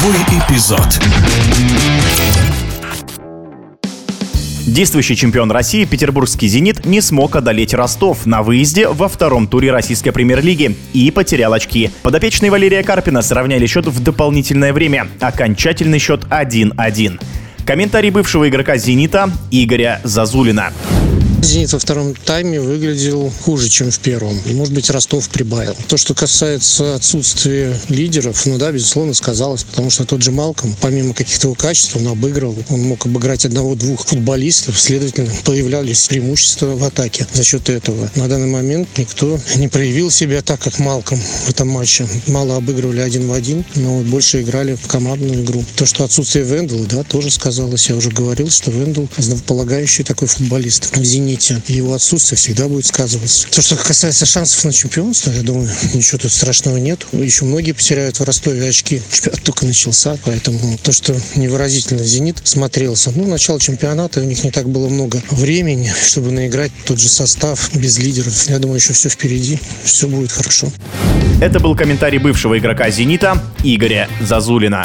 [0.00, 0.98] Игровой эпизод.
[4.66, 10.10] Действующий чемпион России петербургский «Зенит» не смог одолеть Ростов на выезде во втором туре российской
[10.10, 11.90] премьер-лиги и потерял очки.
[12.02, 15.08] Подопечные Валерия Карпина сравняли счет в дополнительное время.
[15.20, 17.20] Окончательный счет 1-1.
[17.66, 20.72] Комментарий бывшего игрока «Зенита» Игоря Зазулина.
[21.42, 24.38] «Зенит» во втором тайме выглядел хуже, чем в первом.
[24.46, 25.74] Может быть, Ростов прибавил.
[25.88, 31.14] То, что касается отсутствия лидеров, ну да, безусловно, сказалось, потому что тот же Малком, помимо
[31.14, 32.56] каких-то его качеств, он обыгрывал.
[32.68, 38.10] Он мог обыграть одного-двух футболистов, следовательно, появлялись преимущества в атаке за счет этого.
[38.16, 42.06] На данный момент никто не проявил себя так, как Малком в этом матче.
[42.26, 45.64] Мало обыгрывали один в один, но больше играли в командную игру.
[45.76, 47.88] То, что отсутствие Вендела, да, тоже сказалось.
[47.88, 51.60] Я уже говорил, что Вендел основополагающий такой футболист в «Зените» «Зените».
[51.68, 53.46] Его отсутствие всегда будет сказываться.
[53.50, 57.06] То, что касается шансов на чемпионство, я думаю, ничего тут страшного нет.
[57.12, 59.00] Еще многие потеряют в Ростове очки.
[59.12, 63.12] Чемпионат только начался, поэтому то, что невыразительно «Зенит» смотрелся.
[63.14, 67.74] Ну, начало чемпионата, у них не так было много времени, чтобы наиграть тот же состав
[67.74, 68.48] без лидеров.
[68.48, 70.72] Я думаю, еще все впереди, все будет хорошо.
[71.40, 74.84] Это был комментарий бывшего игрока «Зенита» Игоря Зазулина.